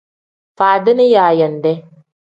[0.57, 1.71] Faadini yaayande.